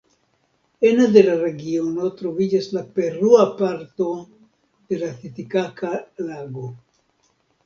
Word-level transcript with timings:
Ene 0.91 1.03
de 1.17 1.21
la 1.25 1.35
regiono 1.41 2.07
troviĝas 2.21 2.69
la 2.77 2.83
perua 2.95 3.45
parto 3.61 4.09
de 4.95 5.01
la 5.03 5.11
Titikaka-lago. 5.21 6.67